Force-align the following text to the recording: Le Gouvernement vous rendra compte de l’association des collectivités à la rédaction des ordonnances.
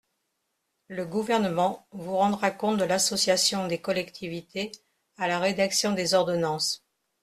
Le 0.87 1.05
Gouvernement 1.05 1.85
vous 1.91 2.15
rendra 2.17 2.49
compte 2.49 2.79
de 2.79 2.85
l’association 2.85 3.67
des 3.67 3.77
collectivités 3.79 4.71
à 5.19 5.27
la 5.27 5.37
rédaction 5.37 5.91
des 5.91 6.15
ordonnances. 6.15 6.83